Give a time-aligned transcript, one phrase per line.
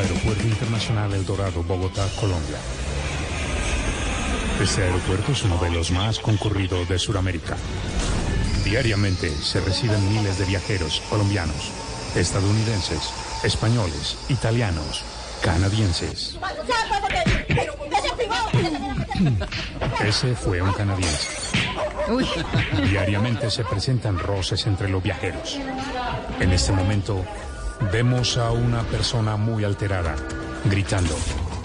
[0.00, 2.56] Aeropuerto Internacional El Dorado, Bogotá, Colombia.
[4.62, 7.56] Este aeropuerto es uno de los más concurridos de Sudamérica.
[8.64, 11.70] Diariamente se reciben miles de viajeros colombianos,
[12.14, 13.12] estadounidenses,
[13.44, 15.04] españoles, italianos,
[15.42, 16.38] canadienses.
[20.02, 21.28] Ese fue un canadiense.
[22.88, 25.58] Diariamente se presentan roces entre los viajeros.
[26.40, 27.22] En este momento
[27.92, 30.14] vemos a una persona muy alterada,
[30.66, 31.14] gritando,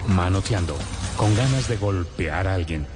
[0.08, 0.76] manoteando,
[1.16, 2.95] con ganas de golpear a alguien.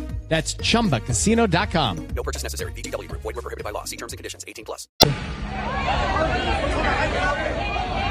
[0.31, 2.07] That's chumbacasino.com.
[2.15, 2.71] No purchase necessary.
[2.71, 3.21] VGW Group.
[3.21, 3.83] Void were prohibited by law.
[3.83, 4.45] See terms and conditions.
[4.47, 4.87] 18 plus.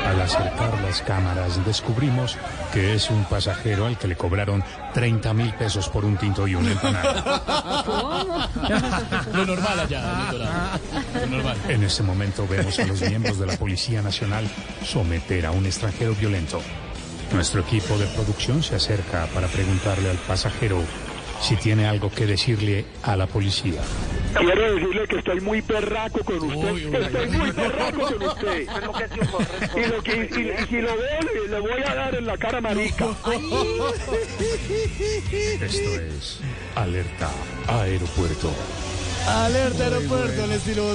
[0.05, 2.37] Al acercar las cámaras descubrimos
[2.75, 6.57] que es un pasajero al que le cobraron 30 mil pesos por un tinto y
[6.57, 8.51] una empanada.
[9.33, 10.33] Lo normal allá,
[11.15, 11.57] Lo normal.
[11.69, 14.47] En ese momento vemos a los miembros de la Policía Nacional
[14.85, 16.61] someter a un extranjero violento.
[17.33, 20.83] Nuestro equipo de producción se acerca para preguntarle al pasajero
[21.41, 23.81] si tiene algo que decirle a la policía.
[24.39, 26.73] Quiero decirle que estoy muy perraco con usted.
[26.73, 28.63] Uy, uy, estoy muy perraco con usted.
[29.77, 32.61] y, lo que, y, y, si lo veo, le voy a dar en la cara
[32.61, 33.07] marica.
[35.61, 36.41] Esto es
[36.77, 37.31] Alerta
[37.67, 38.53] Aeropuerto.
[39.27, 40.95] Alerta Aeropuerto, al estilo